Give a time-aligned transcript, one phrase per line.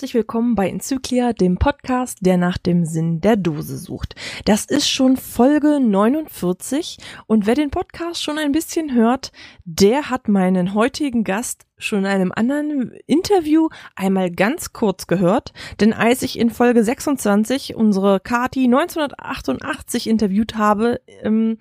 [0.00, 4.14] Herzlich willkommen bei Enzyklia, dem Podcast, der nach dem Sinn der Dose sucht.
[4.46, 6.96] Das ist schon Folge 49
[7.26, 9.30] und wer den Podcast schon ein bisschen hört,
[9.66, 15.92] der hat meinen heutigen Gast schon in einem anderen Interview einmal ganz kurz gehört, denn
[15.92, 21.58] als ich in Folge 26 unsere Kati 1988 interviewt habe, ähm,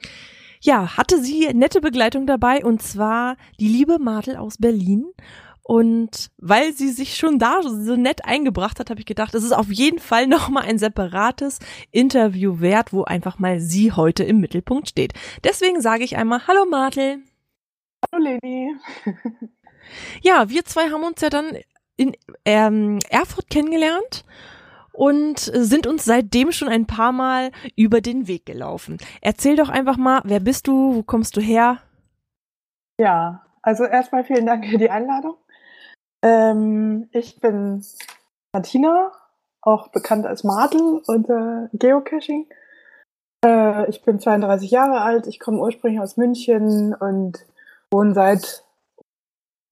[0.61, 5.05] ja, hatte sie nette Begleitung dabei und zwar die liebe Martel aus Berlin.
[5.69, 9.51] Und weil sie sich schon da so nett eingebracht hat, habe ich gedacht, es ist
[9.51, 11.59] auf jeden Fall nochmal ein separates
[11.91, 15.13] Interview wert, wo einfach mal sie heute im Mittelpunkt steht.
[15.43, 17.19] Deswegen sage ich einmal Hallo Martel.
[18.11, 18.75] Hallo Leni.
[20.21, 21.57] Ja, wir zwei haben uns ja dann
[21.97, 24.23] in ähm, Erfurt kennengelernt
[24.91, 28.97] und sind uns seitdem schon ein paar Mal über den Weg gelaufen.
[29.21, 31.77] Erzähl doch einfach mal, wer bist du, wo kommst du her?
[32.99, 35.35] Ja, also erstmal vielen Dank für die Einladung.
[36.23, 37.85] Ähm, ich bin
[38.53, 39.11] Martina,
[39.61, 42.47] auch bekannt als Martel unter Geocaching.
[43.45, 47.45] Äh, ich bin 32 Jahre alt, ich komme ursprünglich aus München und
[47.91, 48.65] wohne seit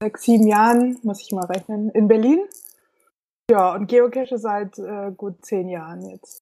[0.01, 2.39] sechs, sieben Jahren, muss ich mal rechnen, in Berlin.
[3.49, 6.39] Ja, und Geocache seit äh, gut zehn Jahren jetzt.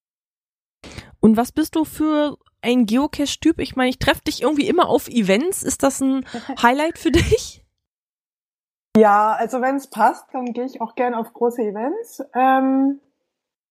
[1.19, 3.59] Und was bist du für ein Geocache-Typ?
[3.59, 5.63] Ich meine, ich treffe dich irgendwie immer auf Events.
[5.63, 6.25] Ist das ein
[6.61, 7.64] Highlight für dich?
[8.95, 12.23] Ja, also wenn es passt, dann gehe ich auch gern auf große Events.
[12.33, 13.01] Ähm,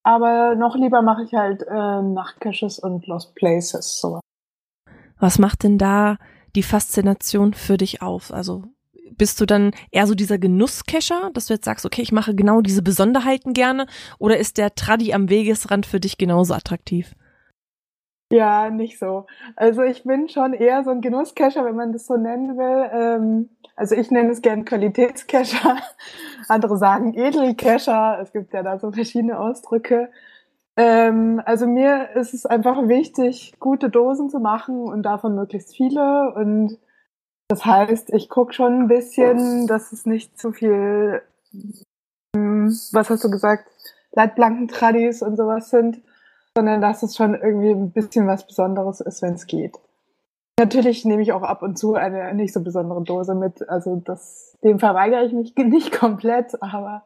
[0.02, 4.00] aber noch lieber mache ich halt äh, Nachtcaches und Lost Places.
[4.00, 4.20] So.
[5.18, 6.18] Was macht denn da
[6.54, 8.32] die Faszination für dich auf?
[8.32, 8.64] Also
[9.16, 12.60] bist du dann eher so dieser Genusscacher, dass du jetzt sagst, okay, ich mache genau
[12.60, 13.86] diese Besonderheiten gerne,
[14.18, 17.14] oder ist der Traddy am Wegesrand für dich genauso attraktiv?
[18.34, 19.26] Ja, nicht so.
[19.54, 22.90] Also ich bin schon eher so ein Genusscacher, wenn man das so nennen will.
[22.92, 25.76] Ähm, also ich nenne es gern Qualitätscacher.
[26.48, 28.18] Andere sagen Edelcacher.
[28.20, 30.10] Es gibt ja da so verschiedene Ausdrücke.
[30.76, 36.34] Ähm, also mir ist es einfach wichtig, gute Dosen zu machen und davon möglichst viele.
[36.34, 36.78] Und
[37.46, 41.22] das heißt, ich gucke schon ein bisschen, dass es nicht zu viel,
[42.34, 43.70] hm, was hast du gesagt,
[44.10, 46.02] Leitblanken Tradis und sowas sind
[46.56, 49.78] sondern dass es schon irgendwie ein bisschen was Besonderes ist, wenn es geht.
[50.58, 53.68] Natürlich nehme ich auch ab und zu eine nicht so besondere Dose mit.
[53.68, 57.02] Also das, dem verweigere ich mich nicht komplett, aber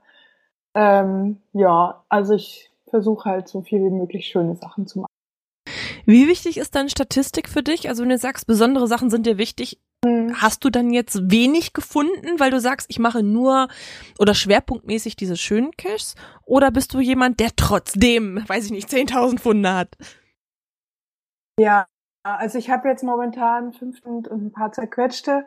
[0.75, 5.13] ähm, ja, also ich versuche halt so viel wie möglich schöne Sachen zu machen.
[6.05, 7.89] Wie wichtig ist dann Statistik für dich?
[7.89, 9.79] Also wenn du sagst, besondere Sachen sind dir wichtig.
[10.05, 13.67] Hast du dann jetzt wenig gefunden, weil du sagst, ich mache nur
[14.21, 16.15] oder schwerpunktmäßig diese schönen Caches?
[16.45, 19.97] Oder bist du jemand, der trotzdem, weiß ich nicht, 10.000 Funde hat?
[21.59, 21.87] Ja,
[22.23, 25.45] also ich habe jetzt momentan fünf und ein paar zerquetschte.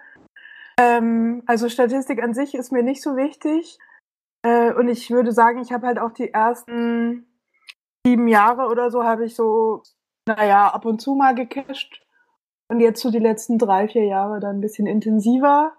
[0.77, 3.79] Ähm, also Statistik an sich ist mir nicht so wichtig.
[4.43, 7.25] Äh, und ich würde sagen, ich habe halt auch die ersten
[8.05, 9.83] sieben Jahre oder so habe ich so,
[10.27, 12.01] naja, ab und zu mal gecached
[12.71, 15.73] und jetzt so die letzten drei, vier Jahre dann ein bisschen intensiver.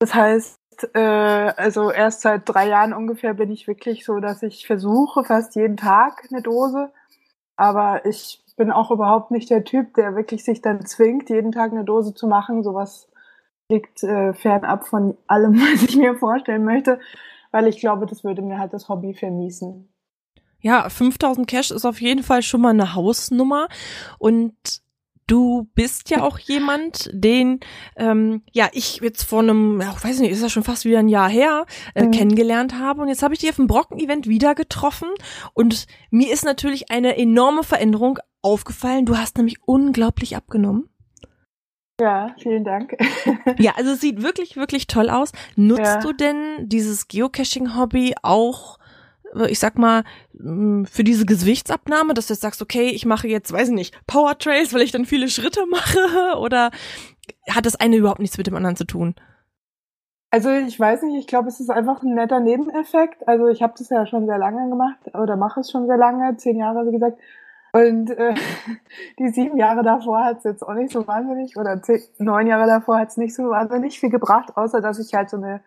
[0.00, 0.58] Das heißt,
[0.94, 5.56] äh, also erst seit drei Jahren ungefähr bin ich wirklich so, dass ich versuche fast
[5.56, 6.90] jeden Tag eine Dose.
[7.56, 11.72] Aber ich bin auch überhaupt nicht der Typ, der wirklich sich dann zwingt, jeden Tag
[11.72, 12.62] eine Dose zu machen.
[12.62, 13.10] Sowas
[13.68, 16.98] liegt äh, fernab von allem, was ich mir vorstellen möchte,
[17.50, 19.92] weil ich glaube, das würde mir halt das Hobby vermiesen.
[20.60, 23.68] Ja, 5000 Cash ist auf jeden Fall schon mal eine Hausnummer
[24.18, 24.54] und
[25.28, 27.60] Du bist ja auch jemand, den
[27.96, 31.08] ähm, ja ich jetzt vor einem, ja, weiß nicht, ist ja schon fast wieder ein
[31.08, 32.10] Jahr her, äh, mhm.
[32.10, 35.08] kennengelernt habe und jetzt habe ich dich auf dem Brocken-Event wieder getroffen
[35.54, 39.06] und mir ist natürlich eine enorme Veränderung aufgefallen.
[39.06, 40.88] Du hast nämlich unglaublich abgenommen.
[42.00, 42.96] Ja, vielen Dank.
[43.58, 45.32] ja, also es sieht wirklich, wirklich toll aus.
[45.56, 46.00] Nutzt ja.
[46.00, 48.78] du denn dieses Geocaching-Hobby auch
[49.48, 53.68] ich sag mal, für diese Gewichtsabnahme, dass du jetzt sagst, okay, ich mache jetzt, weiß
[53.68, 56.70] ich nicht, Power Trails, weil ich dann viele Schritte mache oder
[57.50, 59.14] hat das eine überhaupt nichts mit dem anderen zu tun?
[60.30, 63.26] Also ich weiß nicht, ich glaube, es ist einfach ein netter Nebeneffekt.
[63.26, 66.36] Also ich habe das ja schon sehr lange gemacht oder mache es schon sehr lange,
[66.36, 67.18] zehn Jahre, wie gesagt.
[67.72, 68.34] Und äh,
[69.18, 72.66] die sieben Jahre davor hat es jetzt auch nicht so wahnsinnig, oder zehn, neun Jahre
[72.66, 75.60] davor hat es nicht so wahnsinnig viel gebracht, außer dass ich halt so eine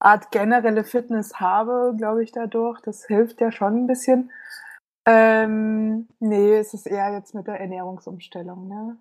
[0.00, 2.80] Art generelle Fitness habe, glaube ich, dadurch.
[2.80, 4.30] Das hilft ja schon ein bisschen.
[5.06, 8.98] Ähm, nee, es ist eher jetzt mit der Ernährungsumstellung, ne?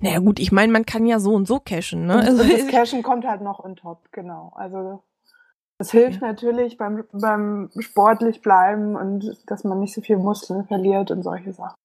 [0.00, 2.16] Naja gut, ich meine, man kann ja so und so cashen, ne?
[2.16, 4.52] Also, das Cashen kommt halt noch on top, genau.
[4.54, 5.02] Also
[5.78, 6.28] das hilft ja.
[6.28, 11.52] natürlich beim, beim sportlich bleiben und dass man nicht so viel Muskeln verliert und solche
[11.52, 11.76] Sachen.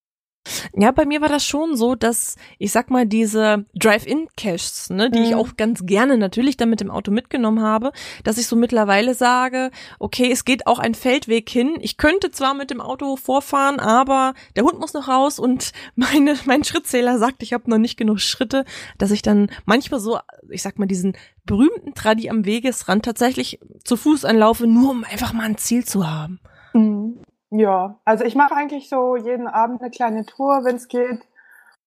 [0.75, 5.19] Ja, bei mir war das schon so, dass ich sag mal diese Drive-in-Caches, ne, die
[5.19, 5.25] mhm.
[5.25, 7.91] ich auch ganz gerne natürlich dann mit dem Auto mitgenommen habe,
[8.23, 11.77] dass ich so mittlerweile sage, okay, es geht auch ein Feldweg hin.
[11.81, 16.37] Ich könnte zwar mit dem Auto vorfahren, aber der Hund muss noch raus und meine
[16.45, 18.65] mein Schrittzähler sagt, ich habe noch nicht genug Schritte,
[18.97, 20.19] dass ich dann manchmal so,
[20.49, 21.15] ich sag mal diesen
[21.45, 26.09] berühmten Tradi am Wegesrand tatsächlich zu Fuß anlaufe, nur um einfach mal ein Ziel zu
[26.09, 26.39] haben.
[26.73, 27.19] Mhm.
[27.51, 31.27] Ja, also ich mache eigentlich so jeden Abend eine kleine Tour, wenn es geht.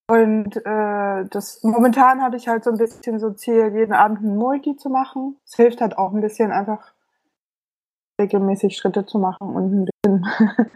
[0.07, 4.37] Und äh, das momentan habe ich halt so ein bisschen so Ziel, jeden Abend ein
[4.37, 5.39] Multi zu machen.
[5.47, 6.93] Es hilft halt auch ein bisschen einfach
[8.21, 10.27] regelmäßig Schritte zu machen und ein bisschen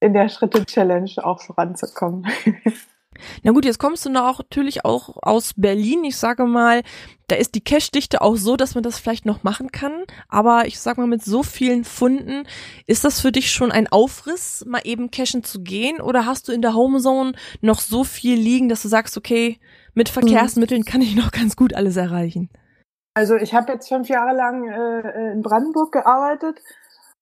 [0.00, 2.26] in der Schritte-Challenge auch voranzukommen.
[3.42, 6.04] Na gut, jetzt kommst du noch natürlich auch aus Berlin.
[6.04, 6.82] Ich sage mal,
[7.28, 10.04] da ist die Cash-Dichte auch so, dass man das vielleicht noch machen kann.
[10.28, 12.46] Aber ich sag mal, mit so vielen Funden,
[12.86, 16.00] ist das für dich schon ein Aufriss, mal eben cashen zu gehen?
[16.00, 19.58] Oder hast du in der Homezone noch so viel liegen, dass du sagst, okay,
[19.94, 22.50] mit Verkehrsmitteln kann ich noch ganz gut alles erreichen?
[23.14, 26.60] Also ich habe jetzt fünf Jahre lang äh, in Brandenburg gearbeitet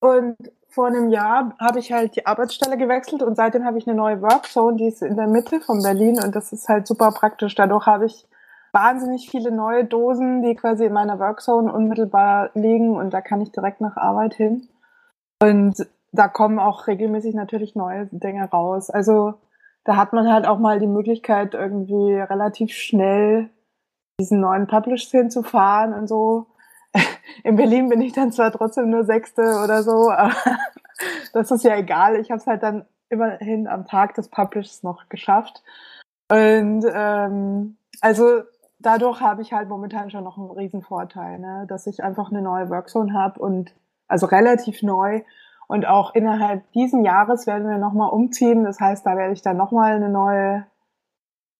[0.01, 0.35] und
[0.75, 4.21] vor einem Jahr habe ich halt die Arbeitsstelle gewechselt und seitdem habe ich eine neue
[4.21, 7.55] Workzone, die ist in der Mitte von Berlin und das ist halt super praktisch.
[7.55, 8.27] Dadurch habe ich
[8.73, 13.53] wahnsinnig viele neue Dosen, die quasi in meiner Workzone unmittelbar liegen und da kann ich
[13.53, 14.67] direkt nach Arbeit hin.
[15.41, 18.89] Und da kommen auch regelmäßig natürlich neue Dinge raus.
[18.89, 19.35] Also
[19.85, 23.49] da hat man halt auch mal die Möglichkeit, irgendwie relativ schnell
[24.19, 26.47] diesen neuen Publish-Szenen zu fahren und so
[27.43, 30.35] in Berlin bin ich dann zwar trotzdem nur Sechste oder so, aber
[31.33, 32.15] das ist ja egal.
[32.17, 35.63] Ich habe es halt dann immerhin am Tag des Publishs noch geschafft.
[36.29, 38.41] Und ähm, also
[38.79, 41.65] dadurch habe ich halt momentan schon noch einen riesen Vorteil, ne?
[41.67, 43.73] dass ich einfach eine neue Workzone habe und
[44.07, 45.21] also relativ neu.
[45.67, 48.63] Und auch innerhalb diesen Jahres werden wir nochmal umziehen.
[48.63, 50.65] Das heißt, da werde ich dann nochmal eine neue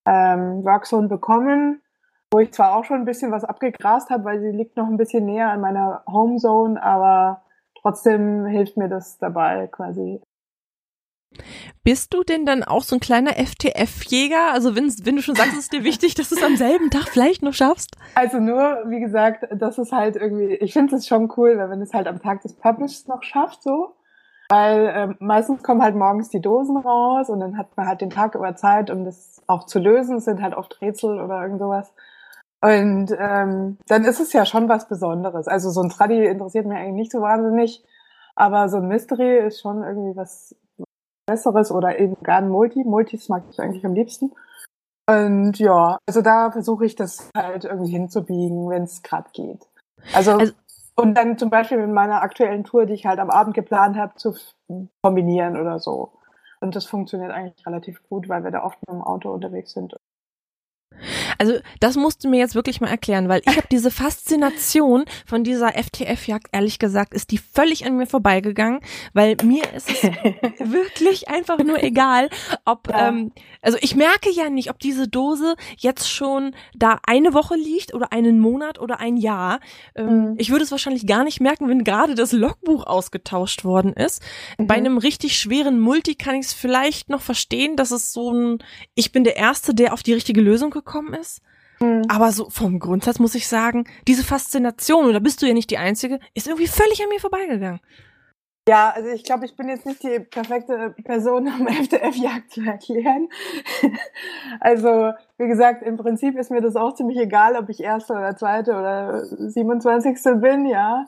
[0.06, 1.82] ähm, Workzone bekommen
[2.32, 4.98] wo ich zwar auch schon ein bisschen was abgegrast habe, weil sie liegt noch ein
[4.98, 7.44] bisschen näher an meiner Homezone, aber
[7.82, 10.22] trotzdem hilft mir das dabei quasi.
[11.84, 14.52] Bist du denn dann auch so ein kleiner FTF-Jäger?
[14.54, 16.90] Also wenn, wenn du schon sagst, es ist dir wichtig, dass du es am selben
[16.90, 17.96] Tag vielleicht noch schaffst?
[18.16, 21.82] Also nur, wie gesagt, das ist halt irgendwie, ich finde es schon cool, wenn man
[21.82, 23.96] es halt am Tag des Publishs noch schafft, so.
[24.50, 28.12] Weil ähm, meistens kommen halt morgens die Dosen raus und dann hat man halt den
[28.12, 30.18] Tag über Zeit, um das auch zu lösen.
[30.18, 31.92] Es sind halt oft Rätsel oder irgend sowas.
[32.66, 35.48] Und ähm, dann ist es ja schon was Besonderes.
[35.48, 37.86] Also so ein Tradi interessiert mich eigentlich nicht so wahnsinnig,
[38.36, 40.56] aber so ein Mystery ist schon irgendwie was
[41.28, 42.84] Besseres oder eben gar ein Multi.
[42.84, 44.34] Multis mag ich eigentlich am liebsten.
[45.08, 49.68] Und ja, also da versuche ich das halt irgendwie hinzubiegen, wenn es gerade geht.
[50.16, 50.54] Also, also,
[50.96, 54.16] und dann zum Beispiel mit meiner aktuellen Tour, die ich halt am Abend geplant habe,
[54.16, 54.34] zu
[55.04, 56.14] kombinieren oder so.
[56.62, 59.96] Und das funktioniert eigentlich relativ gut, weil wir da oft mit dem Auto unterwegs sind.
[61.38, 65.44] Also das musst du mir jetzt wirklich mal erklären, weil ich habe diese Faszination von
[65.44, 68.80] dieser FTF-Jagd, ehrlich gesagt, ist die völlig an mir vorbeigegangen,
[69.14, 70.04] weil mir ist es
[70.60, 72.30] wirklich einfach nur egal,
[72.66, 73.10] ob, ja.
[73.10, 73.32] ähm,
[73.62, 78.12] also ich merke ja nicht, ob diese Dose jetzt schon da eine Woche liegt oder
[78.12, 79.60] einen Monat oder ein Jahr.
[79.96, 80.36] Ähm, mhm.
[80.38, 84.22] Ich würde es wahrscheinlich gar nicht merken, wenn gerade das Logbuch ausgetauscht worden ist.
[84.58, 84.68] Mhm.
[84.68, 88.60] Bei einem richtig schweren Multi kann ich es vielleicht noch verstehen, dass es so ein,
[88.94, 91.42] ich bin der Erste, der auf die richtige Lösung gekommen ist ist.
[91.80, 92.04] Mhm.
[92.10, 95.72] Aber so vom Grundsatz muss ich sagen, diese Faszination, und da bist du ja nicht
[95.72, 97.82] die Einzige, ist irgendwie völlig an mir vorbeigegangen.
[98.68, 103.30] Ja, also ich glaube, ich bin jetzt nicht die perfekte Person, um FDF-Jagd zu erklären.
[104.60, 108.36] also, wie gesagt, im Prinzip ist mir das auch ziemlich egal, ob ich Erste oder
[108.36, 110.18] Zweite oder 27.
[110.42, 111.06] bin, ja.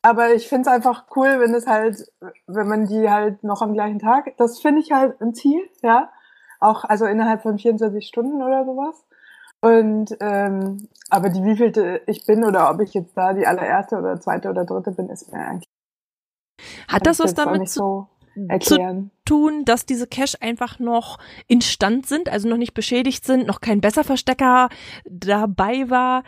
[0.00, 1.96] Aber ich finde es einfach cool, wenn es halt,
[2.46, 6.12] wenn man die halt noch am gleichen Tag, das finde ich halt ein Ziel, ja.
[6.60, 9.04] Auch, also innerhalb von 24 Stunden oder sowas.
[9.62, 14.20] Und ähm, aber die wievielte ich bin oder ob ich jetzt da die allererste oder
[14.20, 15.68] zweite oder dritte bin, ist mir eigentlich.
[16.88, 22.28] Hat das was damit zu, so zu, tun, dass diese Cache einfach noch instand sind,
[22.28, 24.68] also noch nicht beschädigt sind, noch kein Besserverstecker
[25.04, 26.24] dabei war?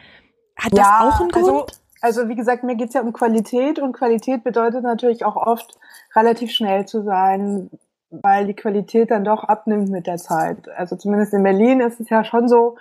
[0.56, 1.72] Hat ja, das auch einen Grund?
[2.00, 5.76] Also, also wie gesagt, mir geht's ja um Qualität und Qualität bedeutet natürlich auch oft
[6.14, 7.68] relativ schnell zu sein,
[8.10, 10.68] weil die Qualität dann doch abnimmt mit der Zeit.
[10.68, 12.76] Also zumindest in Berlin ist es ja schon so,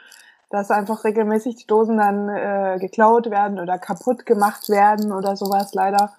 [0.54, 5.74] dass einfach regelmäßig die Dosen dann äh, geklaut werden oder kaputt gemacht werden oder sowas
[5.74, 6.14] leider.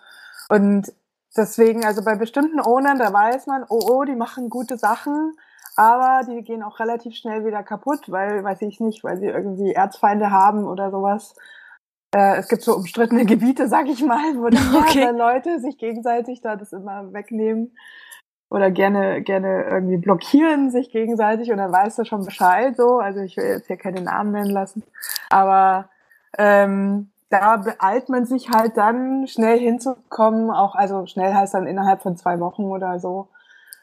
[0.48, 0.92] Und
[1.36, 5.36] deswegen, also bei bestimmten Ownern, da weiß man, oh, oh, die machen gute Sachen,
[5.76, 9.72] aber die gehen auch relativ schnell wieder kaputt, weil, weiß ich nicht, weil sie irgendwie
[9.72, 11.36] Erzfeinde haben oder sowas.
[12.12, 15.10] Äh, es gibt so umstrittene Gebiete, sag ich mal, wo okay.
[15.16, 17.76] Leute sich gegenseitig da das immer wegnehmen.
[18.54, 23.00] Oder gerne, gerne irgendwie blockieren sich gegenseitig und dann weißt du schon Bescheid so.
[23.00, 24.84] Also ich will jetzt hier keine Namen nennen lassen.
[25.28, 25.88] Aber
[26.38, 32.02] ähm, da beeilt man sich halt dann schnell hinzukommen, auch, also schnell heißt dann innerhalb
[32.02, 33.28] von zwei Wochen oder so,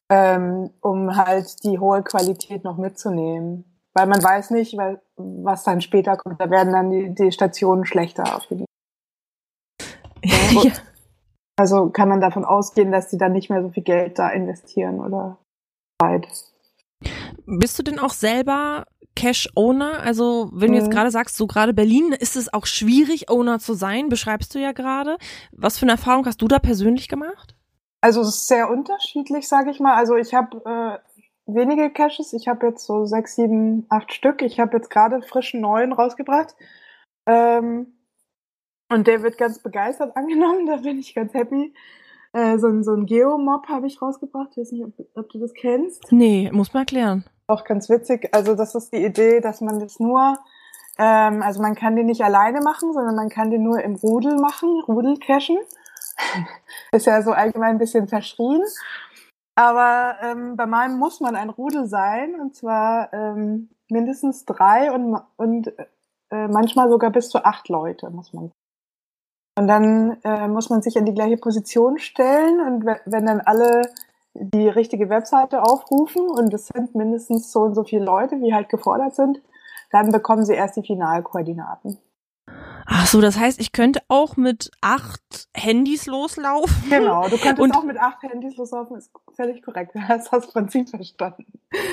[0.09, 3.65] ähm, um halt die hohe Qualität noch mitzunehmen.
[3.93, 6.39] Weil man weiß nicht, weil, was dann später kommt.
[6.39, 8.65] Da werden dann die, die Stationen schlechter auf jeden
[10.23, 10.71] ja.
[11.57, 14.99] Also kann man davon ausgehen, dass die dann nicht mehr so viel Geld da investieren
[14.99, 15.37] oder
[16.01, 16.27] Zeit.
[17.45, 20.01] Bist du denn auch selber Cash-Owner?
[20.01, 20.91] Also wenn du jetzt mhm.
[20.91, 24.71] gerade sagst, so gerade Berlin, ist es auch schwierig, Owner zu sein, beschreibst du ja
[24.71, 25.17] gerade.
[25.51, 27.55] Was für eine Erfahrung hast du da persönlich gemacht?
[28.01, 29.95] Also es ist sehr unterschiedlich, sage ich mal.
[29.95, 30.97] Also ich habe äh,
[31.45, 32.33] wenige Caches.
[32.33, 34.41] Ich habe jetzt so sechs, sieben, acht Stück.
[34.41, 36.55] Ich habe jetzt gerade frischen neuen rausgebracht.
[37.27, 37.93] Ähm,
[38.91, 41.73] und der wird ganz begeistert angenommen, da bin ich ganz happy.
[42.33, 44.49] Äh, so, ein, so ein Geomob habe ich rausgebracht.
[44.51, 46.11] Ich weiß nicht, ob, ob, du das kennst.
[46.11, 47.25] Nee, muss man erklären.
[47.47, 48.29] Auch ganz witzig.
[48.33, 50.37] Also das ist die Idee, dass man das nur,
[50.97, 54.37] ähm, also man kann den nicht alleine machen, sondern man kann den nur im Rudel
[54.37, 55.57] machen, Rudel cachen.
[56.93, 58.63] ist ja so allgemein ein bisschen verschrien.
[59.55, 65.19] Aber ähm, bei meinem muss man ein Rudel sein, und zwar ähm, mindestens drei und,
[65.35, 65.73] und
[66.29, 68.51] äh, manchmal sogar bis zu acht Leute, muss man
[69.55, 73.81] und dann äh, muss man sich in die gleiche Position stellen und wenn dann alle
[74.33, 78.69] die richtige Webseite aufrufen und es sind mindestens so und so viele Leute, wie halt
[78.69, 79.41] gefordert sind,
[79.91, 81.97] dann bekommen sie erst die Finalkoordinaten.
[82.85, 86.89] Ach so, das heißt, ich könnte auch mit acht Handys loslaufen.
[86.89, 89.91] Genau, du könntest und auch mit acht Handys loslaufen, ist völlig korrekt.
[89.95, 91.45] Du hast das Prinzip verstanden.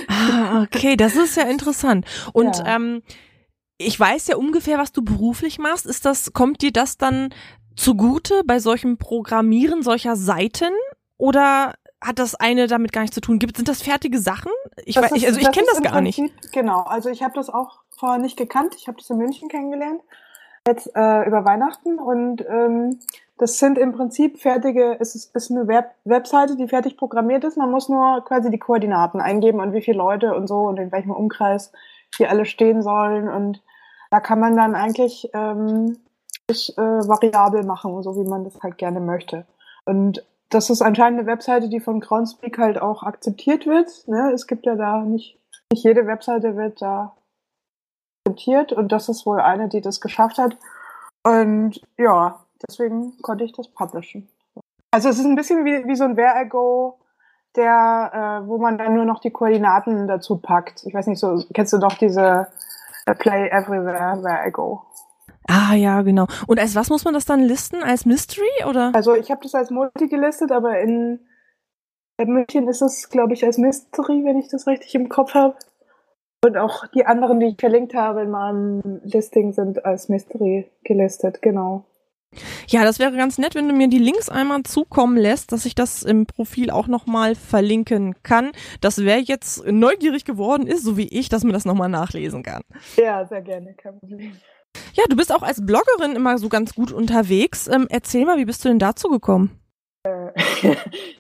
[0.09, 2.07] Ah, okay, das ist ja interessant.
[2.33, 2.77] Und ja.
[2.77, 3.03] ähm,
[3.79, 5.87] ich weiß ja ungefähr, was du beruflich machst.
[5.87, 7.31] Ist das, kommt dir das dann
[7.77, 10.73] zugute bei solchem Programmieren solcher Seiten?
[11.17, 13.39] Oder hat das eine damit gar nichts zu tun?
[13.39, 14.53] Gibt, sind das fertige Sachen?
[14.85, 16.53] Ich weiß, ist, also ich kenne das gar Prinzip, nicht.
[16.53, 18.75] Genau, also ich habe das auch vorher nicht gekannt.
[18.77, 20.03] Ich habe das in München kennengelernt,
[20.67, 22.99] jetzt äh, über Weihnachten und ähm,
[23.37, 27.57] das sind im Prinzip fertige, es ist, ist eine Web Webseite, die fertig programmiert ist.
[27.57, 30.91] Man muss nur quasi die Koordinaten eingeben und wie viele Leute und so und in
[30.91, 31.73] welchem Umkreis
[32.19, 33.63] die alle stehen sollen und
[34.11, 35.99] da kann man dann eigentlich ähm,
[36.51, 39.47] sich, äh, variabel machen, so wie man das halt gerne möchte.
[39.85, 44.09] Und das ist anscheinend eine Webseite, die von Groundspeak halt auch akzeptiert wird.
[44.09, 44.33] Ne?
[44.33, 45.39] Es gibt ja da nicht,
[45.71, 47.15] nicht jede Webseite wird da
[48.27, 50.57] akzeptiert und das ist wohl eine, die das geschafft hat.
[51.23, 54.29] Und ja, deswegen konnte ich das publishen.
[54.91, 56.99] Also es ist ein bisschen wie, wie so ein Where I Go,
[57.57, 60.85] der, äh, wo man dann nur noch die Koordinaten dazu packt.
[60.87, 62.49] Ich weiß nicht, so kennst du doch diese
[63.19, 64.83] Play Everywhere Where I Go.
[65.47, 66.27] Ah ja, genau.
[66.47, 67.83] Und als was muss man das dann listen?
[67.83, 68.93] Als Mystery oder?
[68.95, 71.21] Also ich habe das als Multi gelistet, aber in
[72.23, 75.55] München ist es, glaube ich, als Mystery, wenn ich das richtig im Kopf habe.
[76.45, 81.43] Und auch die anderen, die ich verlinkt habe in meinem Listing, sind als Mystery gelistet,
[81.43, 81.85] genau.
[82.69, 85.75] Ja, das wäre ganz nett, wenn du mir die Links einmal zukommen lässt, dass ich
[85.75, 88.53] das im Profil auch nochmal verlinken kann.
[88.81, 92.63] Dass wer jetzt neugierig geworden ist, so wie ich, dass man das nochmal nachlesen kann.
[92.97, 94.33] Ja, sehr gerne, kein Problem.
[94.93, 97.67] Ja, du bist auch als Bloggerin immer so ganz gut unterwegs.
[97.69, 99.59] Ähm, erzähl mal, wie bist du denn dazu gekommen?
[100.03, 100.31] Äh,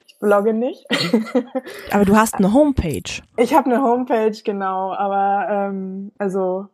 [0.06, 0.84] ich blogge nicht.
[1.90, 3.22] aber du hast eine Homepage.
[3.36, 4.92] Ich habe eine Homepage, genau.
[4.92, 6.68] Aber ähm, also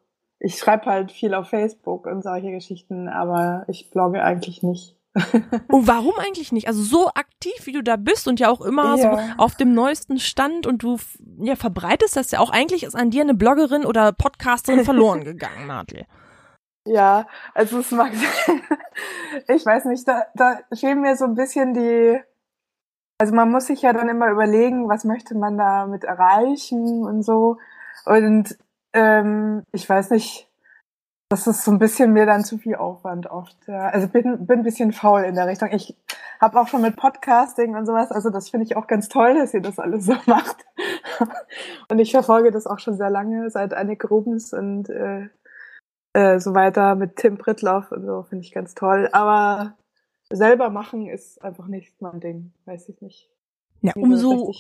[0.45, 4.95] ich schreibe halt viel auf Facebook und solche Geschichten, aber ich blogge eigentlich nicht.
[5.15, 5.49] und
[5.89, 6.69] warum eigentlich nicht?
[6.69, 9.17] Also so aktiv, wie du da bist und ja auch immer ja.
[9.17, 10.99] so auf dem neuesten Stand und du
[11.39, 12.51] ja verbreitest das ja auch.
[12.51, 16.05] Eigentlich ist an dir eine Bloggerin oder Podcasterin verloren gegangen, Nadel.
[16.87, 18.61] Ja, also es mag sein.
[19.49, 22.21] Ich weiß nicht, da, da fehlen mir so ein bisschen die.
[23.19, 27.57] Also man muss sich ja dann immer überlegen, was möchte man damit erreichen und so.
[28.05, 28.57] Und
[28.95, 30.49] ähm, ich weiß nicht,
[31.29, 33.57] das ist so ein bisschen mir dann zu viel Aufwand oft.
[33.67, 33.89] Ja.
[33.89, 35.69] Also bin, bin ein bisschen faul in der Richtung.
[35.73, 35.97] Ich
[36.41, 39.55] habe auch schon mit Podcasting und sowas, also das finde ich auch ganz toll, dass
[39.55, 40.65] ihr das alles so macht.
[41.91, 45.29] und ich verfolge das auch schon sehr lange, seit Annik Rubens und äh,
[46.13, 49.09] äh, so weiter mit Tim Prittloff und so, finde ich ganz toll.
[49.13, 49.77] Aber
[50.31, 53.34] selber machen ist einfach nicht mein Ding, weiß ich nicht.
[53.85, 54.51] Ja, umso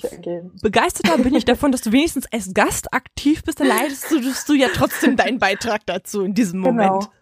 [0.61, 4.69] begeisterter bin ich davon, dass du wenigstens als Gast aktiv bist, dann leistest du ja
[4.69, 6.73] trotzdem deinen Beitrag dazu in diesem genau.
[6.73, 7.04] Moment.
[7.04, 7.12] Genau.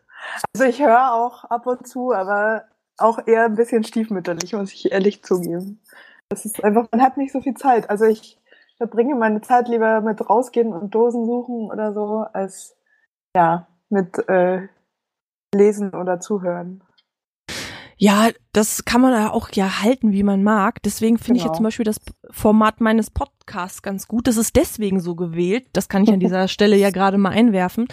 [0.52, 2.64] Also ich höre auch ab und zu, aber
[2.98, 5.80] auch eher ein bisschen stiefmütterlich, muss ich ehrlich zugeben.
[6.28, 7.88] Das ist einfach, man hat nicht so viel Zeit.
[7.88, 8.36] Also ich
[8.78, 12.76] verbringe meine Zeit lieber mit rausgehen und Dosen suchen oder so, als
[13.36, 14.66] ja, mit äh,
[15.54, 16.82] lesen oder zuhören.
[17.96, 20.82] Ja, das kann man ja auch ja halten, wie man mag.
[20.82, 21.36] Deswegen finde genau.
[21.36, 21.56] ich ja genau.
[21.56, 23.10] zum Beispiel das Format meines
[23.52, 24.26] Podcasts ganz gut.
[24.26, 25.66] Das ist deswegen so gewählt.
[25.74, 27.86] Das kann ich an dieser Stelle ja gerade mal einwerfen,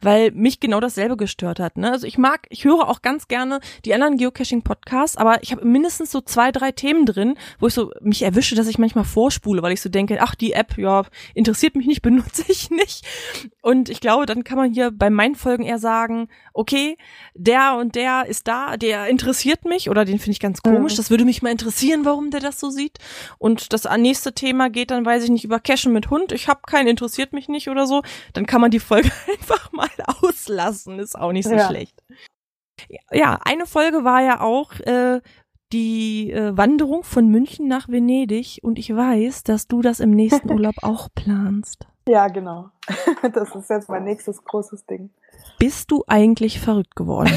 [0.00, 1.78] weil mich genau dasselbe gestört hat.
[1.78, 1.90] Ne?
[1.90, 6.10] Also ich mag, ich höre auch ganz gerne die anderen Geocaching-Podcasts, aber ich habe mindestens
[6.10, 9.72] so zwei, drei Themen drin, wo ich so mich erwische, dass ich manchmal vorspule, weil
[9.72, 11.04] ich so denke, ach, die App, ja,
[11.34, 13.06] interessiert mich nicht, benutze ich nicht.
[13.62, 16.98] Und ich glaube, dann kann man hier bei meinen Folgen eher sagen, okay,
[17.34, 20.94] der und der ist da, der interessiert mich oder den finde ich ganz komisch.
[20.94, 22.98] Das würde mich mal interessieren, warum der das so sieht.
[23.38, 26.32] Und das nächste Thema geht dann, weiß ich nicht, über Cashen mit Hund.
[26.32, 28.02] Ich habe keinen, interessiert mich nicht oder so.
[28.34, 29.88] Dann kann man die Folge einfach mal
[30.20, 30.98] auslassen.
[30.98, 31.68] Ist auch nicht so ja.
[31.68, 32.02] schlecht.
[33.10, 35.20] Ja, eine Folge war ja auch äh,
[35.72, 38.60] die äh, Wanderung von München nach Venedig.
[38.62, 41.86] Und ich weiß, dass du das im nächsten Urlaub auch planst.
[42.08, 42.70] Ja, genau.
[43.32, 45.10] Das ist jetzt mein nächstes großes Ding.
[45.58, 47.32] Bist du eigentlich verrückt geworden,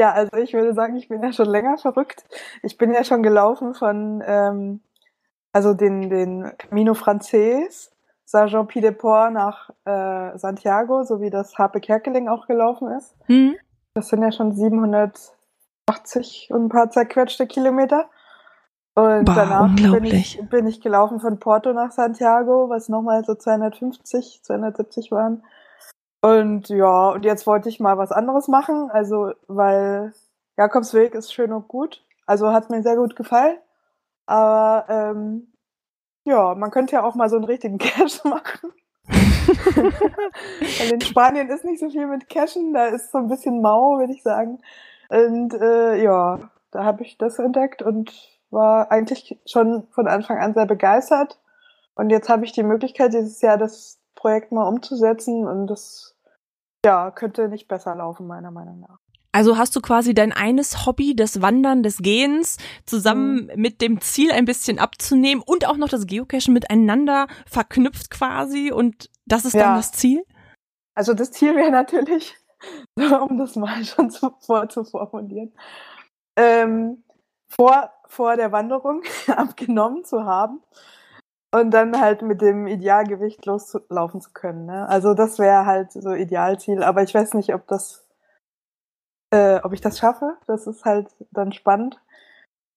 [0.00, 2.24] Ja, also ich würde sagen, ich bin ja schon länger verrückt.
[2.62, 4.80] Ich bin ja schon gelaufen von, ähm,
[5.52, 7.92] also den, den Camino Frances,
[8.24, 13.14] Saint-Jean-Pied-de-Port nach äh, Santiago, so wie das Harpe Kerkeling auch gelaufen ist.
[13.28, 13.56] Mhm.
[13.94, 18.08] Das sind ja schon 780 und ein paar zerquetschte Kilometer.
[18.94, 23.34] Und Boah, danach bin ich, bin ich gelaufen von Porto nach Santiago, was nochmal so
[23.34, 25.42] 250, 270 waren.
[26.22, 30.12] Und ja, und jetzt wollte ich mal was anderes machen, also weil
[30.56, 32.04] Jakobsweg ist schön und gut.
[32.26, 33.56] Also hat mir sehr gut gefallen.
[34.32, 35.52] Aber ähm,
[36.24, 38.72] ja, man könnte ja auch mal so einen richtigen Cash machen.
[40.90, 44.14] In Spanien ist nicht so viel mit Cashen, da ist so ein bisschen mau, würde
[44.14, 44.62] ich sagen.
[45.10, 48.10] Und äh, ja, da habe ich das entdeckt und
[48.48, 51.38] war eigentlich schon von Anfang an sehr begeistert.
[51.94, 56.16] Und jetzt habe ich die Möglichkeit, dieses Jahr das Projekt mal umzusetzen und das
[56.86, 59.01] ja, könnte nicht besser laufen, meiner Meinung nach.
[59.32, 63.60] Also hast du quasi dein eines Hobby, das Wandern, des Gehens, zusammen mhm.
[63.60, 69.08] mit dem Ziel ein bisschen abzunehmen und auch noch das Geocachen miteinander verknüpft quasi und
[69.26, 69.64] das ist ja.
[69.64, 70.24] dann das Ziel?
[70.94, 72.36] Also das Ziel wäre natürlich,
[72.96, 75.52] um das mal schon zu, vorzuformulieren,
[76.38, 77.02] ähm,
[77.50, 80.60] vor, vor der Wanderung abgenommen zu haben
[81.54, 84.66] und dann halt mit dem Idealgewicht loslaufen zu können.
[84.66, 84.88] Ne?
[84.88, 86.82] Also das wäre halt so Idealziel.
[86.82, 88.01] Aber ich weiß nicht, ob das,
[89.32, 90.36] äh, ob ich das schaffe.
[90.46, 92.00] Das ist halt dann spannend.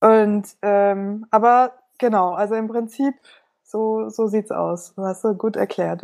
[0.01, 3.15] Und ähm, aber genau, also im Prinzip
[3.75, 4.93] so, so sieht's aus.
[4.95, 6.03] Du hast du gut erklärt.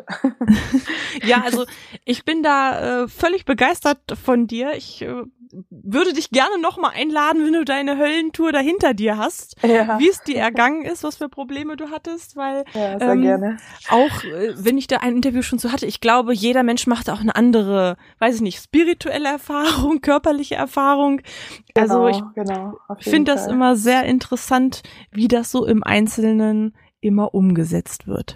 [1.23, 1.65] ja, also
[2.03, 4.73] ich bin da äh, völlig begeistert von dir.
[4.75, 5.23] Ich äh,
[5.69, 9.99] würde dich gerne nochmal einladen, wenn du deine Höllentour dahinter dir hast, ja.
[9.99, 13.57] wie es dir ergangen ist, was für Probleme du hattest, weil ja, sehr ähm, gerne.
[13.89, 17.09] auch äh, wenn ich da ein Interview schon so hatte, ich glaube, jeder Mensch macht
[17.09, 21.21] auch eine andere, weiß ich nicht, spirituelle Erfahrung, körperliche Erfahrung.
[21.73, 27.33] Also genau, ich genau, finde das immer sehr interessant, wie das so im Einzelnen immer
[27.33, 28.35] umgesetzt wird.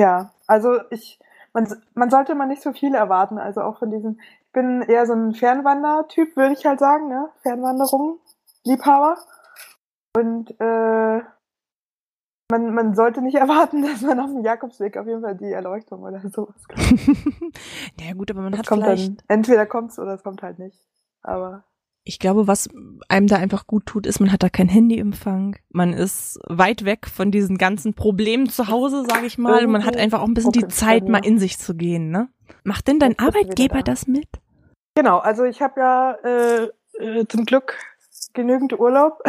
[0.00, 1.18] Ja, also ich,
[1.52, 5.06] man, man sollte mal nicht so viel erwarten, also auch von diesen, ich bin eher
[5.06, 7.28] so ein Fernwandertyp, würde ich halt sagen, ne?
[7.42, 8.18] Fernwanderung,
[8.64, 9.18] Liebhaber.
[10.16, 11.22] Und äh,
[12.50, 16.02] man, man sollte nicht erwarten, dass man auf dem Jakobsweg auf jeden Fall die Erleuchtung
[16.02, 17.58] oder sowas kriegt.
[18.00, 19.08] ja gut, aber man das hat kommt vielleicht...
[19.08, 20.78] Dann, entweder kommt's oder es kommt halt nicht.
[21.22, 21.64] Aber
[22.08, 22.70] ich glaube, was
[23.08, 25.56] einem da einfach gut tut, ist, man hat da kein Handyempfang.
[25.68, 29.66] Man ist weit weg von diesen ganzen Problemen zu Hause, sage ich mal.
[29.66, 32.10] Und man hat einfach auch ein bisschen die Zeit, mal in sich zu gehen.
[32.10, 32.28] Ne?
[32.64, 34.26] Macht denn dein Arbeitgeber das mit?
[34.94, 36.68] Genau, also ich habe ja äh,
[36.98, 37.76] äh, zum Glück
[38.32, 39.22] genügend Urlaub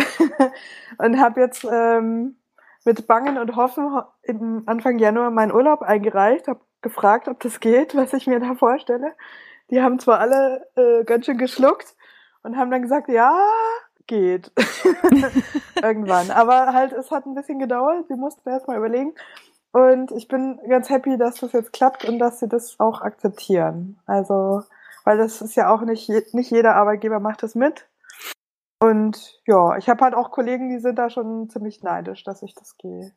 [1.00, 2.38] und habe jetzt ähm,
[2.86, 3.90] mit Bangen und Hoffen
[4.24, 8.56] im Anfang Januar meinen Urlaub eingereicht, habe gefragt, ob das geht, was ich mir da
[8.56, 9.16] vorstelle.
[9.70, 11.94] Die haben zwar alle äh, ganz schön geschluckt,
[12.44, 13.38] und haben dann gesagt, ja,
[14.10, 14.52] geht.
[15.82, 16.32] Irgendwann.
[16.32, 18.08] Aber halt, es hat ein bisschen gedauert.
[18.10, 19.14] Sie mussten erst mal überlegen.
[19.72, 24.00] Und ich bin ganz happy, dass das jetzt klappt und dass sie das auch akzeptieren.
[24.06, 24.64] Also,
[25.06, 27.88] weil das ist ja auch nicht, nicht jeder Arbeitgeber macht das mit.
[28.82, 32.56] Und ja, ich habe halt auch Kollegen, die sind da schon ziemlich neidisch, dass ich
[32.56, 33.12] das gehe.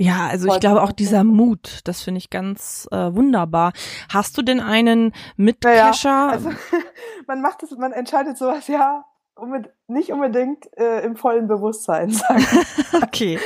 [0.00, 3.72] Ja, also ich glaube auch dieser Mut, das finde ich ganz äh, wunderbar.
[4.12, 6.08] Hast du denn einen Mitcacher?
[6.08, 6.50] Ja, also
[7.26, 9.04] man macht es, man entscheidet sowas ja
[9.38, 12.10] unbedingt, nicht unbedingt äh, im vollen Bewusstsein.
[12.12, 12.44] Sagen.
[13.02, 13.38] okay.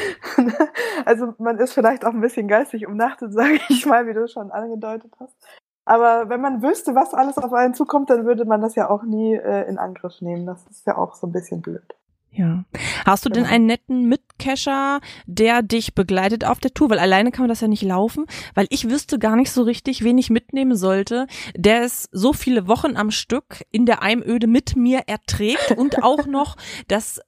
[1.05, 4.51] Also man ist vielleicht auch ein bisschen geistig umnachtet, sage ich mal, wie du schon
[4.51, 5.37] angedeutet hast.
[5.85, 9.03] Aber wenn man wüsste, was alles auf einen zukommt, dann würde man das ja auch
[9.03, 10.47] nie äh, in Angriff nehmen.
[10.47, 11.95] Das ist ja auch so ein bisschen blöd.
[12.35, 12.64] Ja.
[13.05, 13.55] Hast du denn Genau.
[13.55, 16.88] einen netten Mitcacher, der dich begleitet auf der Tour?
[16.88, 20.03] Weil alleine kann man das ja nicht laufen, weil ich wüsste gar nicht so richtig,
[20.03, 24.77] wen ich mitnehmen sollte, der es so viele Wochen am Stück in der Eimöde mit
[24.77, 26.57] mir erträgt und auch noch
[26.88, 27.21] das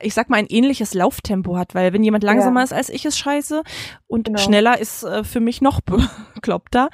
[0.00, 2.64] ich sag mal, ein ähnliches Lauftempo hat, weil wenn jemand langsamer Ja.
[2.64, 3.62] ist als ich, ist scheiße
[4.08, 4.38] und Genau.
[4.40, 5.80] schneller ist äh, für mich noch
[6.34, 6.90] bekloppter.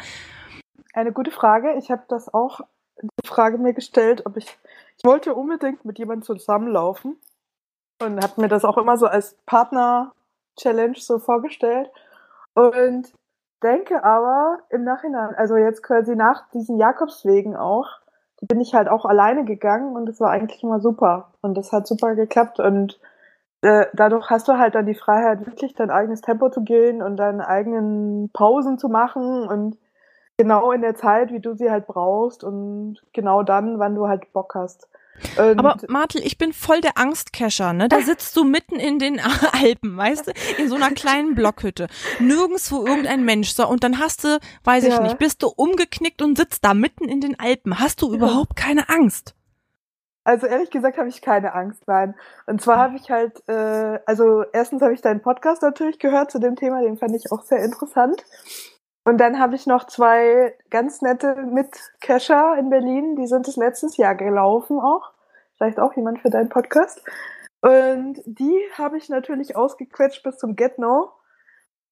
[0.92, 1.76] Eine gute Frage.
[1.78, 2.60] Ich habe das auch
[3.00, 4.58] die Frage mir gestellt, ob ich
[4.98, 7.16] ich wollte unbedingt mit jemandem zusammenlaufen
[8.00, 10.12] und habe mir das auch immer so als Partner
[10.56, 11.90] Challenge so vorgestellt.
[12.54, 13.12] Und
[13.62, 17.88] denke aber im Nachhinein, also jetzt quasi nach diesen Jakobswegen auch,
[18.40, 21.32] bin ich halt auch alleine gegangen und das war eigentlich immer super.
[21.40, 22.60] Und das hat super geklappt.
[22.60, 23.00] Und
[23.62, 27.16] äh, dadurch hast du halt dann die Freiheit, wirklich dein eigenes Tempo zu gehen und
[27.16, 29.76] deine eigenen Pausen zu machen und
[30.36, 34.32] genau in der Zeit, wie du sie halt brauchst und genau dann, wann du halt
[34.32, 34.88] Bock hast.
[35.36, 37.88] Und Aber Martel, ich bin voll der Angstcacher, ne?
[37.88, 39.20] Da sitzt du mitten in den
[39.52, 41.88] Alpen, weißt du, in so einer kleinen Blockhütte.
[42.18, 43.50] Nirgendwo irgendein Mensch.
[43.52, 45.00] So, und dann hast du, weiß ich Ja.
[45.02, 47.78] nicht, bist du umgeknickt und sitzt da mitten in den Alpen.
[47.78, 49.34] Hast du überhaupt keine Angst?
[50.24, 52.14] Also ehrlich gesagt habe ich keine Angst, nein.
[52.46, 56.38] Und zwar habe ich halt, äh, also erstens habe ich deinen Podcast natürlich gehört zu
[56.38, 58.22] dem Thema, den fand ich auch sehr interessant.
[59.08, 63.96] Und dann habe ich noch zwei ganz nette Mitcacher in Berlin, die sind das letztes
[63.96, 65.12] Jahr gelaufen auch.
[65.56, 67.02] Vielleicht auch jemand für deinen Podcast.
[67.62, 71.12] Und die habe ich natürlich ausgequetscht bis zum Get No.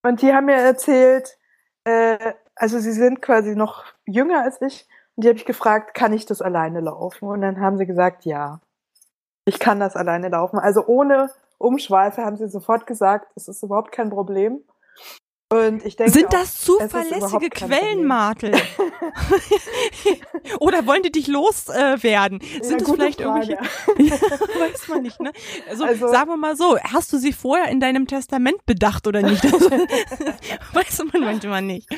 [0.02, 1.38] Und die haben mir erzählt,
[1.84, 4.86] äh, also sie sind quasi noch jünger als ich.
[5.16, 7.30] Und die habe ich gefragt, kann ich das alleine laufen?
[7.30, 8.60] Und dann haben sie gesagt, ja,
[9.46, 10.58] ich kann das alleine laufen.
[10.58, 14.60] Also ohne Umschweife haben sie sofort gesagt, es ist überhaupt kein Problem.
[15.48, 18.04] Und ich denke Sind auch, das ist zuverlässige Quellen.
[18.04, 18.52] Martel?
[20.60, 21.98] Oder wollen die dich loswerden?
[21.98, 22.40] Äh, werden?
[22.42, 23.52] Ja, Sind es vielleicht Frage.
[23.52, 23.58] irgendwelche?
[23.98, 25.30] Ja, weiß man nicht, ne?
[25.68, 29.22] Also, Also- sagen wir mal so, hast du sie vorher in deinem Testament bedacht oder
[29.22, 29.44] nicht?
[29.52, 29.70] Also,
[30.72, 31.88] weiß man manchmal nicht.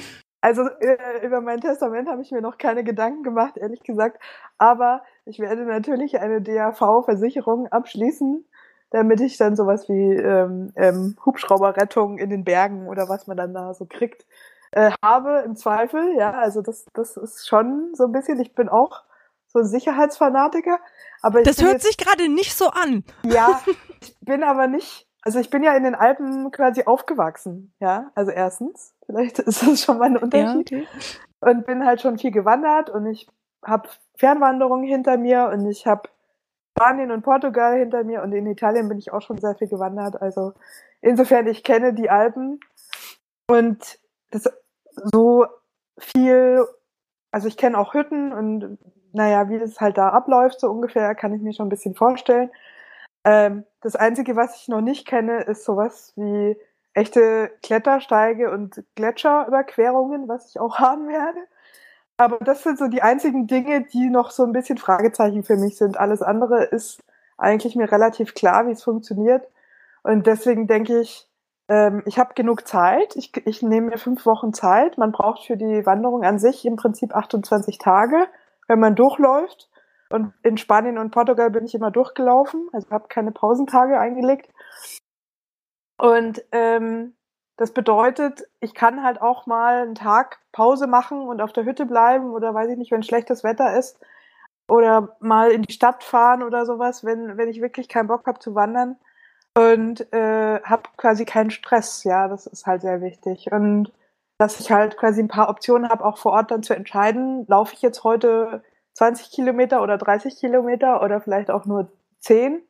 [0.41, 4.23] Also äh, über mein Testament habe ich mir noch keine Gedanken gemacht, ehrlich gesagt.
[4.57, 8.45] Aber ich werde natürlich eine DAV-Versicherung abschließen,
[8.91, 13.53] damit ich dann sowas wie ähm, ähm, Hubschrauberrettung in den Bergen oder was man dann
[13.55, 14.25] da so kriegt,
[14.73, 16.15] äh, habe im Zweifel.
[16.17, 19.03] Ja, also das, das ist schon so ein bisschen, ich bin auch
[19.49, 20.79] so ein Sicherheitsfanatiker.
[21.23, 23.05] Aber Das hört jetzt, sich gerade nicht so an.
[23.25, 23.61] ja,
[24.01, 27.73] ich bin aber nicht, also ich bin ja in den Alpen quasi aufgewachsen.
[27.81, 30.87] Ja, also erstens, vielleicht ist das schon mal ein Unterschied okay.
[31.41, 33.29] und bin halt schon viel gewandert und ich
[33.65, 36.09] habe Fernwanderungen hinter mir und ich habe
[36.79, 40.23] Spanien und Portugal hinter mir und in Italien bin ich auch schon sehr viel gewandert.
[40.23, 40.53] Also
[41.01, 42.61] insofern, ich kenne die Alpen
[43.49, 43.99] und
[44.31, 44.49] das
[44.95, 45.47] so
[45.99, 46.65] viel,
[47.33, 48.79] also ich kenne auch Hütten und
[49.13, 52.51] naja, wie das halt da abläuft, so ungefähr, kann ich mir schon ein bisschen vorstellen.
[53.25, 56.57] Ähm, das Einzige, was ich noch nicht kenne, ist sowas wie
[56.95, 61.41] echte Klettersteige und Gletscherüberquerungen, was ich auch haben werde.
[62.19, 65.77] Aber das sind so die einzigen Dinge, die noch so ein bisschen Fragezeichen für mich
[65.77, 65.99] sind.
[65.99, 67.03] Alles andere ist
[67.37, 69.47] eigentlich mir relativ klar, wie es funktioniert.
[70.03, 71.29] Und deswegen denke ich,
[71.69, 73.15] ähm, ich habe genug Zeit.
[73.15, 74.99] Ich, ich nehme mir fünf Wochen Zeit.
[74.99, 78.27] Man braucht für die Wanderung an sich im Prinzip 28 Tage,
[78.67, 79.71] wenn man durchläuft.
[80.11, 84.51] Und in Spanien und Portugal bin ich immer durchgelaufen, also habe keine Pausentage eingelegt.
[85.99, 87.15] Und ähm,
[87.59, 91.87] das bedeutet, ich kann halt auch mal einen Tag Pause machen und auf der Hütte
[91.87, 93.99] bleiben oder weiß ich nicht, wenn schlechtes Wetter ist.
[94.69, 98.39] Oder mal in die Stadt fahren oder sowas, wenn, wenn ich wirklich keinen Bock habe
[98.39, 98.97] zu wandern.
[99.57, 103.51] Und äh, habe quasi keinen Stress, ja, das ist halt sehr wichtig.
[103.51, 103.93] Und
[104.39, 107.75] dass ich halt quasi ein paar Optionen habe, auch vor Ort dann zu entscheiden, laufe
[107.75, 111.91] ich jetzt heute 20 Kilometer oder 30 Kilometer oder vielleicht auch nur
[112.21, 112.63] 10,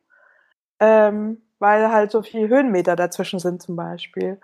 [0.79, 4.39] ähm, weil halt so viele Höhenmeter dazwischen sind zum Beispiel.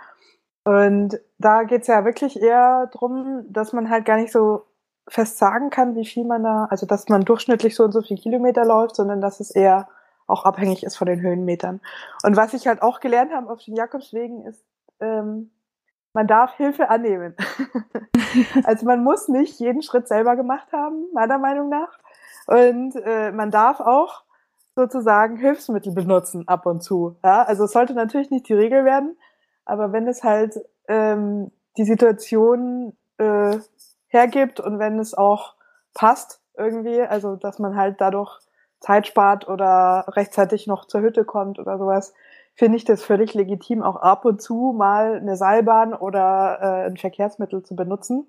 [0.65, 4.65] Und da geht's ja wirklich eher drum, dass man halt gar nicht so
[5.07, 8.17] fest sagen kann, wie viel man da, also dass man durchschnittlich so und so viel
[8.17, 9.87] Kilometer läuft, sondern dass es eher
[10.25, 11.81] auch abhängig ist von den Höhenmetern.
[12.23, 14.65] Und was ich halt auch gelernt habe auf den Jakobswegen ist,
[14.99, 15.51] ähm,
[16.13, 17.35] man darf Hilfe annehmen.
[18.63, 21.99] also man muss nicht jeden Schritt selber gemacht haben, meiner Meinung nach.
[22.47, 24.23] Und äh, man darf auch
[24.75, 27.17] sozusagen Hilfsmittel benutzen ab und zu.
[27.23, 27.43] Ja?
[27.43, 29.15] Also es sollte natürlich nicht die Regel werden,
[29.65, 30.55] aber wenn es halt
[30.87, 33.57] ähm, die Situation äh,
[34.07, 35.55] hergibt und wenn es auch
[35.93, 38.39] passt irgendwie, also dass man halt dadurch
[38.79, 42.13] Zeit spart oder rechtzeitig noch zur Hütte kommt oder sowas,
[42.53, 46.97] finde ich das völlig legitim, auch ab und zu mal eine Seilbahn oder äh, ein
[46.97, 48.27] Verkehrsmittel zu benutzen,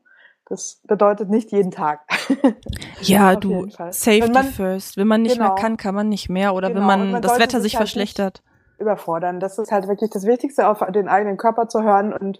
[0.48, 2.00] Das bedeutet nicht jeden Tag.
[3.02, 4.96] ja, du, Safety man, first.
[4.96, 6.54] Wenn man nicht genau, mehr kann, kann man nicht mehr.
[6.54, 8.42] Oder genau, wenn man, man das Wetter sich halt verschlechtert.
[8.78, 9.40] Überfordern.
[9.40, 12.38] Das ist halt wirklich das Wichtigste, auf den eigenen Körper zu hören und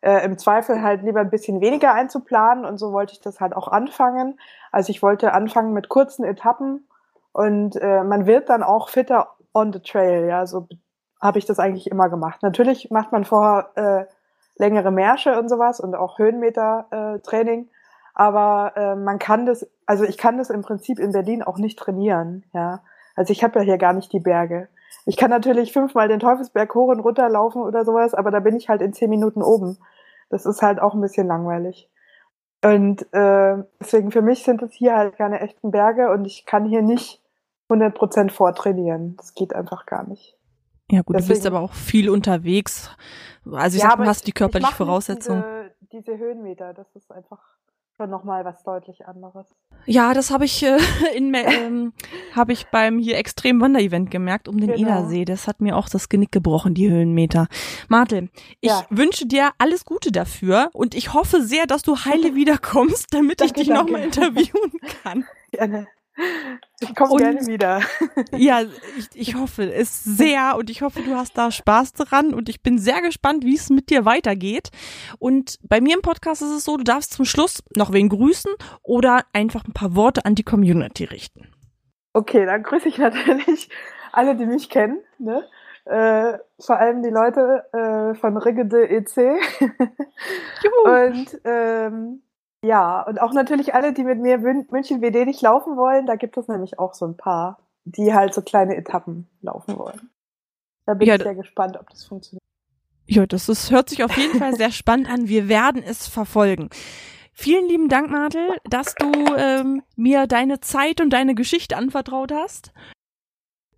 [0.00, 2.64] äh, im Zweifel halt lieber ein bisschen weniger einzuplanen.
[2.64, 4.38] Und so wollte ich das halt auch anfangen.
[4.72, 6.86] Also ich wollte anfangen mit kurzen Etappen
[7.32, 10.26] und äh, man wird dann auch fitter on the trail.
[10.26, 10.68] Ja, so
[11.20, 12.42] habe ich das eigentlich immer gemacht.
[12.42, 14.04] Natürlich macht man vorher äh,
[14.56, 17.64] längere Märsche und sowas und auch Höhenmeter-Training.
[17.64, 17.68] Äh,
[18.14, 21.78] aber äh, man kann das, also ich kann das im Prinzip in Berlin auch nicht
[21.78, 22.82] trainieren, ja.
[23.16, 24.68] Also ich habe ja hier gar nicht die Berge.
[25.06, 28.56] Ich kann natürlich fünfmal den Teufelsberg hoch und runter laufen oder sowas, aber da bin
[28.56, 29.78] ich halt in zehn Minuten oben.
[30.30, 31.90] Das ist halt auch ein bisschen langweilig.
[32.64, 36.64] Und äh, deswegen für mich sind es hier halt keine echten Berge und ich kann
[36.64, 37.22] hier nicht
[37.68, 39.16] 100% vortrainieren.
[39.16, 40.36] Das geht einfach gar nicht.
[40.90, 42.90] Ja gut, Deswegen, du bist aber auch viel unterwegs.
[43.50, 45.42] Also ich ja, sag, du hast die körperliche Voraussetzung.
[45.42, 47.40] Diese, diese Höhenmeter, das ist einfach
[47.96, 49.46] schon nochmal was deutlich anderes.
[49.86, 50.78] Ja, das habe ich äh,
[51.14, 51.92] in ähm,
[52.34, 54.98] habe ich beim hier extrem Wanderevent gemerkt um den genau.
[54.98, 55.24] Edersee.
[55.24, 57.48] Das hat mir auch das Genick gebrochen, die Höhenmeter.
[57.88, 58.30] Martel,
[58.60, 58.84] ich ja.
[58.90, 63.60] wünsche dir alles Gute dafür und ich hoffe sehr, dass du heile wiederkommst, damit danke,
[63.60, 65.24] ich dich nochmal interviewen kann.
[65.52, 65.86] Gerne.
[66.80, 67.80] Ich komme gerne wieder.
[68.36, 72.48] Ja, ich, ich hoffe es sehr und ich hoffe, du hast da Spaß dran und
[72.48, 74.70] ich bin sehr gespannt, wie es mit dir weitergeht.
[75.18, 78.52] Und bei mir im Podcast ist es so, du darfst zum Schluss noch wen grüßen
[78.82, 81.48] oder einfach ein paar Worte an die Community richten.
[82.12, 83.68] Okay, dann grüße ich natürlich
[84.12, 85.44] alle, die mich kennen, ne?
[85.86, 89.16] Äh, vor allem die Leute äh, von Rigede EC.
[90.62, 90.84] Juhu.
[90.84, 92.22] Und ähm,
[92.64, 96.36] ja, und auch natürlich alle, die mit mir München WD nicht laufen wollen, da gibt
[96.36, 100.10] es nämlich auch so ein paar, die halt so kleine Etappen laufen wollen.
[100.86, 102.42] Da bin ja, ich sehr gespannt, ob das funktioniert.
[103.06, 105.28] Ja, das ist, hört sich auf jeden Fall sehr spannend an.
[105.28, 106.70] Wir werden es verfolgen.
[107.32, 112.72] Vielen lieben Dank, Martel, dass du ähm, mir deine Zeit und deine Geschichte anvertraut hast.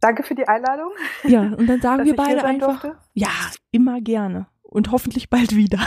[0.00, 0.92] Danke für die Einladung.
[1.24, 2.82] Ja, und dann sagen wir beide einfach.
[2.82, 2.98] Durfte.
[3.14, 3.30] Ja,
[3.72, 5.80] immer gerne und hoffentlich bald wieder.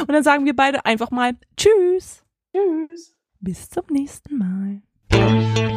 [0.00, 2.24] Und dann sagen wir beide einfach mal Tschüss.
[2.54, 3.14] Tschüss.
[3.40, 5.75] Bis zum nächsten Mal.